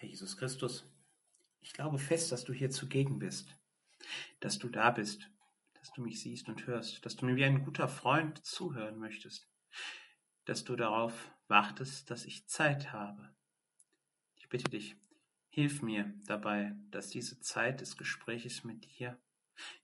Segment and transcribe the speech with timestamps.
[0.00, 0.86] Herr Jesus Christus,
[1.60, 3.54] ich glaube fest, dass du hier zugegen bist,
[4.40, 5.28] dass du da bist,
[5.74, 9.46] dass du mich siehst und hörst, dass du mir wie ein guter Freund zuhören möchtest,
[10.46, 13.28] dass du darauf wartest, dass ich Zeit habe.
[14.36, 14.96] Ich bitte dich,
[15.50, 19.20] hilf mir dabei, dass diese Zeit des Gespräches mit dir,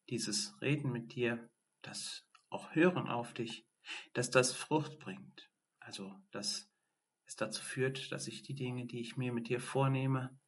[0.08, 1.46] dieses Reden mit dir,
[1.82, 3.66] das auch Hören auf dich,
[4.14, 6.70] dass das Frucht bringt, also dass
[7.27, 10.39] es dazu führt, dass ich die Dinge, die ich mir mit dir vornehme,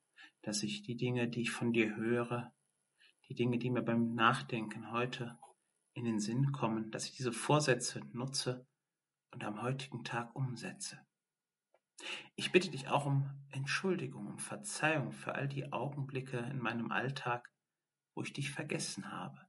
[0.43, 2.53] dass ich die Dinge, die ich von dir höre,
[3.29, 5.39] die Dinge, die mir beim Nachdenken heute
[5.95, 8.67] in den Sinn kommen, dass ich diese Vorsätze nutze
[9.33, 10.99] und am heutigen Tag umsetze.
[12.37, 17.51] Ich bitte dich auch um Entschuldigung, um Verzeihung für all die Augenblicke in meinem Alltag,
[18.15, 19.41] wo ich dich vergessen habe,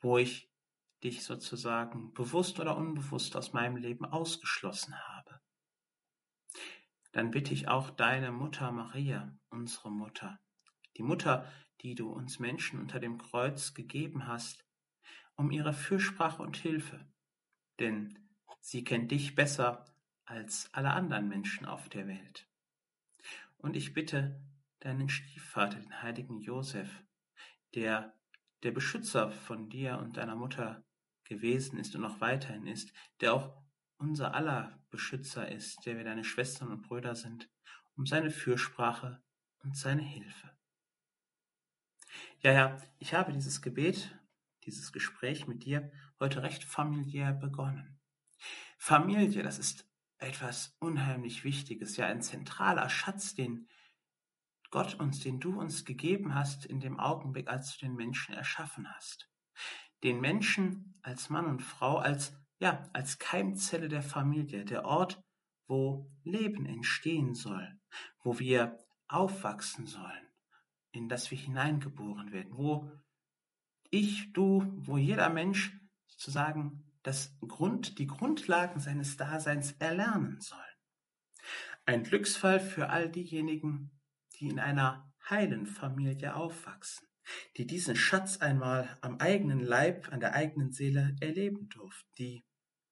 [0.00, 0.50] wo ich
[1.04, 5.15] dich sozusagen bewusst oder unbewusst aus meinem Leben ausgeschlossen habe
[7.16, 10.38] dann bitte ich auch deine Mutter Maria, unsere Mutter,
[10.98, 11.50] die Mutter,
[11.80, 14.66] die du uns Menschen unter dem Kreuz gegeben hast,
[15.34, 17.08] um ihre Fürsprache und Hilfe,
[17.80, 18.18] denn
[18.60, 19.86] sie kennt dich besser
[20.26, 22.50] als alle anderen Menschen auf der Welt.
[23.56, 24.38] Und ich bitte
[24.80, 27.02] deinen Stiefvater, den heiligen Josef,
[27.74, 28.12] der
[28.62, 30.84] der Beschützer von dir und deiner Mutter
[31.24, 33.65] gewesen ist und noch weiterhin ist, der auch
[33.98, 37.48] unser aller Beschützer ist, der wir deine Schwestern und Brüder sind,
[37.96, 39.22] um seine Fürsprache
[39.58, 40.50] und seine Hilfe.
[42.40, 44.18] Ja, ja, ich habe dieses Gebet,
[44.64, 47.98] dieses Gespräch mit dir heute recht familiär begonnen.
[48.78, 49.88] Familie, das ist
[50.18, 53.68] etwas unheimlich Wichtiges, ja ein zentraler Schatz, den
[54.70, 58.88] Gott uns, den du uns gegeben hast in dem Augenblick, als du den Menschen erschaffen
[58.94, 59.30] hast.
[60.02, 65.22] Den Menschen als Mann und Frau, als ja, als Keimzelle der Familie, der Ort,
[65.66, 67.78] wo Leben entstehen soll,
[68.22, 68.78] wo wir
[69.08, 70.28] aufwachsen sollen,
[70.92, 72.90] in das wir hineingeboren werden, wo
[73.90, 80.58] ich, du, wo jeder Mensch sozusagen das Grund, die Grundlagen seines Daseins erlernen soll.
[81.84, 83.92] Ein Glücksfall für all diejenigen,
[84.34, 87.06] die in einer heilen Familie aufwachsen,
[87.56, 92.44] die diesen Schatz einmal am eigenen Leib, an der eigenen Seele erleben durften, die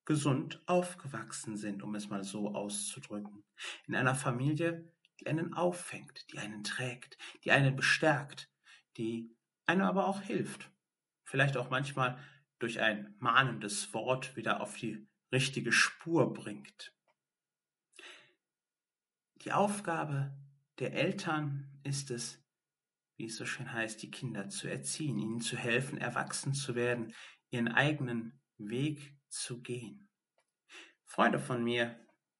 [0.04, 3.44] gesund aufgewachsen sind, um es mal so auszudrücken.
[3.86, 8.50] In einer Familie, die einen auffängt, die einen trägt, die einen bestärkt,
[8.96, 9.34] die
[9.66, 10.70] einem aber auch hilft.
[11.24, 12.18] Vielleicht auch manchmal
[12.58, 16.92] durch ein mahnendes Wort wieder auf die richtige Spur bringt.
[19.42, 20.34] Die Aufgabe
[20.78, 22.43] der Eltern ist es,
[23.16, 27.14] wie es so schön heißt, die Kinder zu erziehen, ihnen zu helfen, erwachsen zu werden,
[27.50, 30.08] ihren eigenen Weg zu gehen.
[31.04, 31.98] Freunde von mir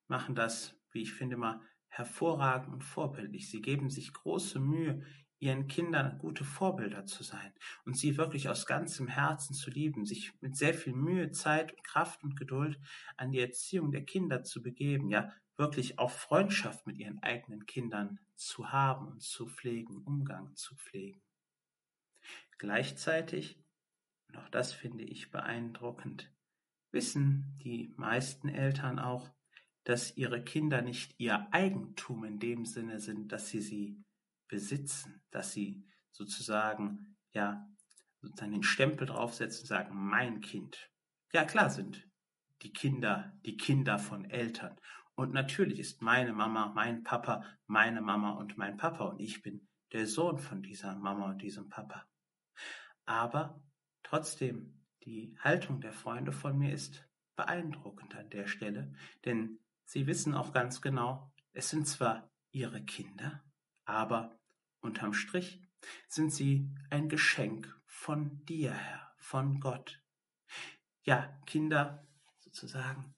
[0.08, 3.50] machen das, wie ich finde, mal hervorragend und vorbildlich.
[3.50, 5.02] Sie geben sich große Mühe,
[5.38, 7.52] ihren Kindern gute Vorbilder zu sein
[7.84, 12.24] und sie wirklich aus ganzem Herzen zu lieben, sich mit sehr viel Mühe, Zeit, Kraft
[12.24, 12.80] und Geduld
[13.16, 18.18] an die Erziehung der Kinder zu begeben, ja wirklich auch Freundschaft mit ihren eigenen Kindern
[18.34, 21.22] zu haben und zu pflegen, Umgang zu pflegen.
[22.58, 23.62] Gleichzeitig,
[24.28, 26.32] und auch das finde ich beeindruckend,
[26.90, 29.30] wissen die meisten Eltern auch,
[29.84, 34.02] dass ihre Kinder nicht ihr Eigentum in dem Sinne sind, dass sie sie
[34.48, 37.68] besitzen, dass sie sozusagen, ja,
[38.22, 40.90] sozusagen den Stempel draufsetzen und sagen, mein Kind.
[41.32, 42.08] Ja, klar sind
[42.64, 44.76] die Kinder die Kinder von Eltern.
[45.16, 49.04] Und natürlich ist meine Mama, mein Papa, meine Mama und mein Papa.
[49.04, 52.06] Und ich bin der Sohn von dieser Mama und diesem Papa.
[53.04, 53.62] Aber
[54.02, 58.92] trotzdem die Haltung der Freunde von mir ist beeindruckend an der Stelle,
[59.24, 63.44] denn sie wissen auch ganz genau, es sind zwar ihre Kinder,
[63.84, 64.38] aber
[64.80, 65.60] unterm Strich
[66.08, 70.02] sind sie ein Geschenk von dir, Herr, von Gott.
[71.02, 72.06] Ja, Kinder
[72.38, 73.14] sozusagen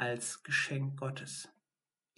[0.00, 1.50] als Geschenk Gottes.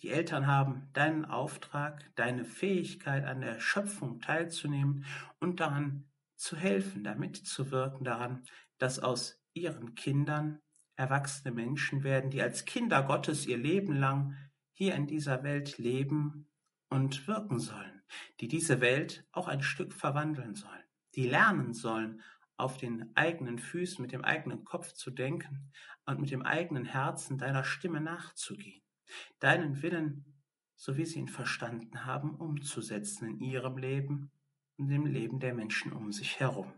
[0.00, 5.04] Die Eltern haben deinen Auftrag, deine Fähigkeit an der Schöpfung teilzunehmen
[5.41, 6.04] und daran
[6.36, 8.45] zu helfen, da mitzuwirken daran,
[8.78, 10.60] dass aus ihren Kindern
[10.97, 14.36] erwachsene Menschen werden, die als Kinder Gottes ihr Leben lang
[14.72, 16.48] hier in dieser Welt leben
[16.89, 18.03] und wirken sollen,
[18.41, 20.84] die diese Welt auch ein Stück verwandeln sollen,
[21.15, 22.22] die lernen sollen,
[22.57, 25.72] auf den eigenen Füßen, mit dem eigenen Kopf zu denken
[26.07, 28.83] und mit dem eigenen Herzen deiner Stimme nachzugehen,
[29.41, 30.25] deinen Willen,
[30.77, 34.31] so wie sie ihn verstanden haben, umzusetzen in ihrem Leben
[34.77, 36.72] und im Leben der Menschen um sich herum.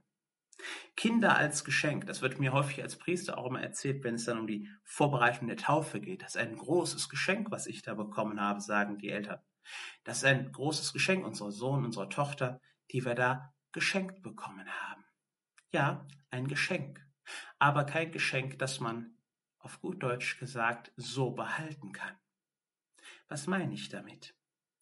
[0.97, 4.39] Kinder als Geschenk, das wird mir häufig als Priester auch immer erzählt, wenn es dann
[4.39, 6.23] um die Vorbereitung der Taufe geht.
[6.23, 9.41] Das ist ein großes Geschenk, was ich da bekommen habe, sagen die Eltern.
[10.05, 12.61] Das ist ein großes Geschenk unserer Sohn, unserer Tochter,
[12.93, 15.04] die wir da geschenkt bekommen haben.
[15.75, 17.05] Ja, ein Geschenk,
[17.59, 19.19] aber kein Geschenk, das man,
[19.59, 22.17] auf gut Deutsch gesagt, so behalten kann.
[23.27, 24.37] Was meine ich damit?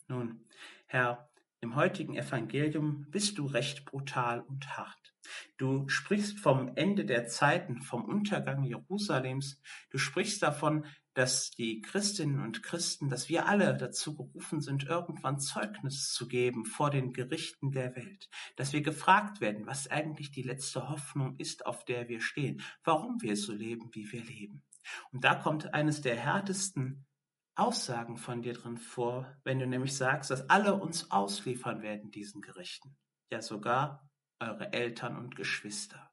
[0.07, 0.47] Nun,
[0.85, 1.32] Herr,
[1.63, 5.15] im heutigen Evangelium bist du recht brutal und hart.
[5.57, 9.61] Du sprichst vom Ende der Zeiten, vom Untergang Jerusalems.
[9.91, 15.39] Du sprichst davon, dass die Christinnen und Christen, dass wir alle dazu gerufen sind, irgendwann
[15.39, 18.29] Zeugnis zu geben vor den Gerichten der Welt.
[18.57, 22.61] Dass wir gefragt werden, was eigentlich die letzte Hoffnung ist, auf der wir stehen.
[22.83, 24.65] Warum wir so leben, wie wir leben.
[25.13, 27.07] Und da kommt eines der härtesten
[27.55, 32.41] Aussagen von dir drin vor, wenn du nämlich sagst, dass alle uns ausliefern werden diesen
[32.41, 32.97] Gerichten.
[33.31, 34.09] Ja, sogar
[34.41, 36.11] eure Eltern und Geschwister.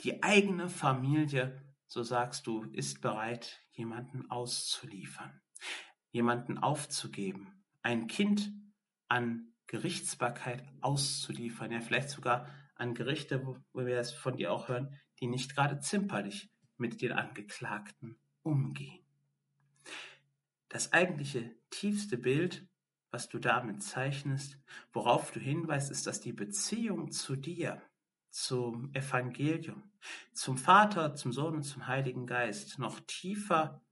[0.00, 5.40] Die eigene Familie, so sagst du, ist bereit, jemanden auszuliefern,
[6.10, 8.52] jemanden aufzugeben, ein Kind
[9.08, 14.98] an Gerichtsbarkeit auszuliefern, ja vielleicht sogar an Gerichte, wo, wir es von dir auch hören,
[15.20, 19.05] die nicht gerade zimperlich mit den Angeklagten umgehen.
[20.68, 22.68] Das eigentliche tiefste Bild,
[23.10, 24.58] was du damit zeichnest,
[24.92, 27.82] worauf du hinweist, ist, dass die Beziehung zu dir,
[28.30, 29.90] zum Evangelium,
[30.34, 33.82] zum Vater, zum Sohn und zum Heiligen Geist noch tiefer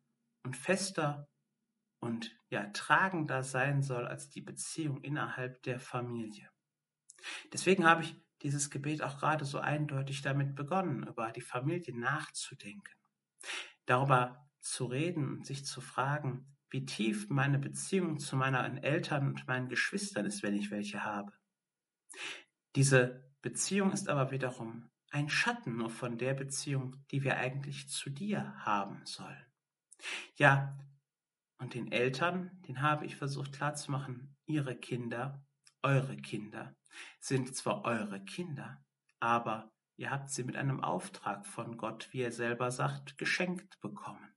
[0.43, 1.29] und fester
[2.01, 6.51] und ja tragender sein soll als die Beziehung innerhalb der Familie.
[7.55, 12.95] Deswegen habe ich dieses Gebet auch gerade so eindeutig damit begonnen, über die Familie nachzudenken,
[13.87, 19.47] darüber zu reden und sich zu fragen, wie tief meine Beziehung zu meinen Eltern und
[19.47, 21.33] meinen Geschwistern ist, wenn ich welche habe.
[22.75, 28.11] Diese Beziehung ist aber wiederum ein Schatten nur von der Beziehung, die wir eigentlich zu
[28.11, 29.47] dir haben sollen.
[30.35, 30.77] Ja,
[31.59, 35.47] und den Eltern, den habe ich versucht klarzumachen, ihre Kinder,
[35.81, 36.75] eure Kinder,
[37.21, 38.85] sind zwar eure Kinder,
[39.21, 44.34] aber ihr habt sie mit einem Auftrag von Gott, wie er selber sagt, geschenkt bekommen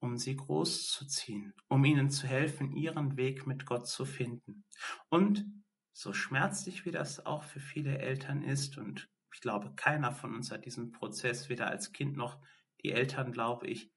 [0.00, 4.64] um sie großzuziehen, um ihnen zu helfen, ihren Weg mit Gott zu finden.
[5.08, 5.46] Und
[5.92, 10.50] so schmerzlich wie das auch für viele Eltern ist, und ich glaube, keiner von uns
[10.50, 12.40] hat diesen Prozess weder als Kind noch
[12.82, 13.92] die Eltern, glaube ich,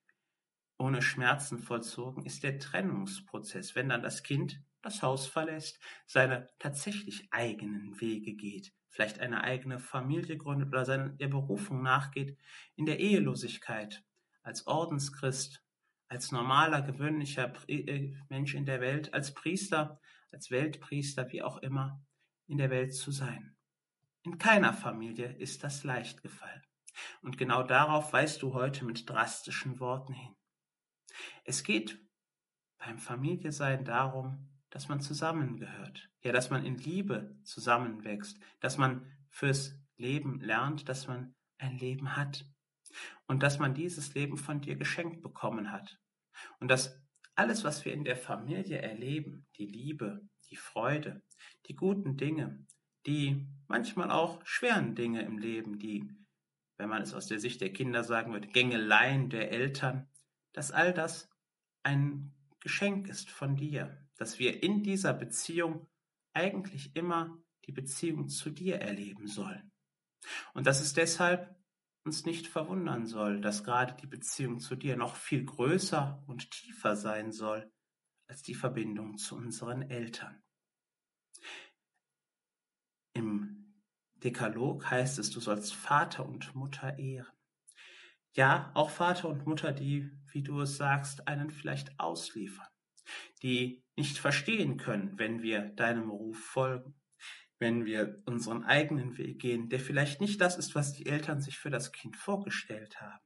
[0.78, 7.28] ohne Schmerzen vollzogen, ist der Trennungsprozess, wenn dann das Kind das Haus verlässt, seine tatsächlich
[7.32, 12.38] eigenen Wege geht, vielleicht eine eigene Familie gründet oder seiner Berufung nachgeht,
[12.76, 14.05] in der Ehelosigkeit,
[14.46, 15.64] als Ordenschrist,
[16.08, 20.00] als normaler, gewöhnlicher äh, Mensch in der Welt, als Priester,
[20.32, 22.06] als Weltpriester, wie auch immer,
[22.48, 23.58] in der Welt zu sein.
[24.24, 26.62] In keiner Familie ist das leicht gefallen.
[27.22, 30.36] Und genau darauf weist du heute mit drastischen Worten hin.
[31.44, 32.00] Es geht
[32.78, 39.76] beim Familiesein darum, dass man zusammengehört, ja, dass man in Liebe zusammenwächst, dass man fürs
[39.98, 42.46] Leben lernt, dass man ein Leben hat
[43.28, 46.00] und dass man dieses Leben von dir geschenkt bekommen hat.
[46.60, 47.02] Und dass
[47.36, 51.22] alles, was wir in der Familie erleben, die Liebe, die Freude,
[51.68, 52.66] die guten Dinge,
[53.06, 56.10] die manchmal auch schweren Dinge im Leben, die,
[56.78, 60.08] wenn man es aus der Sicht der Kinder sagen würde, Gängeleien der Eltern,
[60.54, 61.30] dass all das
[61.84, 65.88] ein Geschenk ist von dir, dass wir in dieser Beziehung
[66.34, 69.72] eigentlich immer die Beziehung zu dir erleben sollen.
[70.54, 71.55] Und dass es deshalb
[72.06, 76.96] uns nicht verwundern soll, dass gerade die Beziehung zu dir noch viel größer und tiefer
[76.96, 77.72] sein soll
[78.28, 80.42] als die Verbindung zu unseren Eltern.
[83.14, 83.74] Im
[84.16, 87.32] Dekalog heißt es, du sollst Vater und Mutter ehren.
[88.34, 92.68] Ja, auch Vater und Mutter, die, wie du es sagst, einen vielleicht ausliefern,
[93.42, 96.96] die nicht verstehen können, wenn wir deinem Ruf folgen
[97.60, 101.58] wenn wir unseren eigenen Weg gehen, der vielleicht nicht das ist, was die Eltern sich
[101.58, 103.24] für das Kind vorgestellt haben.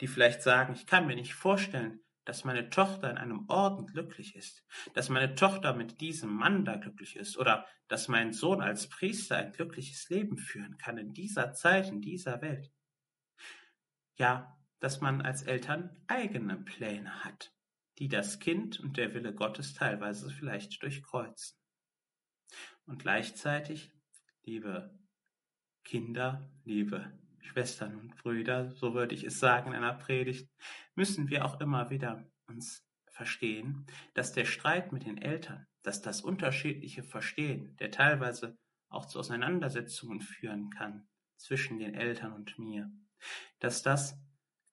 [0.00, 4.36] Die vielleicht sagen, ich kann mir nicht vorstellen, dass meine Tochter in einem Orden glücklich
[4.36, 8.88] ist, dass meine Tochter mit diesem Mann da glücklich ist oder dass mein Sohn als
[8.88, 12.70] Priester ein glückliches Leben führen kann in dieser Zeit, in dieser Welt.
[14.16, 17.52] Ja, dass man als Eltern eigene Pläne hat,
[17.98, 21.61] die das Kind und der Wille Gottes teilweise vielleicht durchkreuzen.
[22.86, 23.92] Und gleichzeitig,
[24.44, 24.98] liebe
[25.84, 30.48] Kinder, liebe Schwestern und Brüder, so würde ich es sagen in einer Predigt,
[30.94, 36.22] müssen wir auch immer wieder uns verstehen, dass der Streit mit den Eltern, dass das
[36.22, 38.56] unterschiedliche Verstehen, der teilweise
[38.88, 42.90] auch zu Auseinandersetzungen führen kann zwischen den Eltern und mir,
[43.58, 44.18] dass das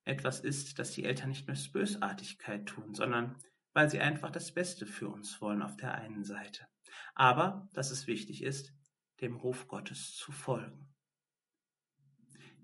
[0.06, 3.38] etwas ist, das die Eltern nicht nur aus Bösartigkeit tun, sondern
[3.74, 6.69] weil sie einfach das Beste für uns wollen auf der einen Seite.
[7.16, 8.74] Aber, dass es wichtig ist,
[9.22, 10.94] dem Ruf Gottes zu folgen.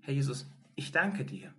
[0.00, 1.54] Herr Jesus, ich danke dir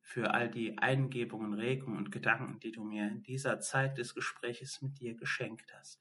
[0.00, 4.80] für all die Eingebungen, Regungen und Gedanken, die du mir in dieser Zeit des Gespräches
[4.82, 6.00] mit dir geschenkt hast.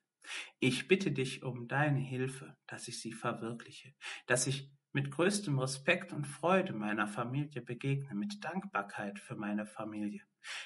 [0.59, 3.93] Ich bitte dich um deine Hilfe, dass ich sie verwirkliche,
[4.27, 10.21] dass ich mit größtem Respekt und Freude meiner Familie begegne, mit Dankbarkeit für meine Familie,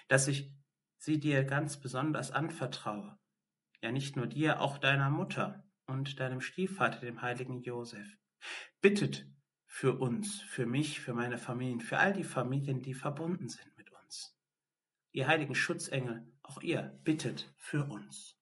[0.09, 0.51] dass ich
[0.97, 3.17] sie dir ganz besonders anvertraue,
[3.81, 8.07] ja nicht nur dir, auch deiner Mutter und deinem Stiefvater, dem heiligen Josef.
[8.81, 9.27] Bittet
[9.65, 13.91] für uns, für mich, für meine Familien, für all die Familien, die verbunden sind mit
[13.91, 14.37] uns.
[15.11, 18.36] Ihr heiligen Schutzengel, auch ihr bittet für uns.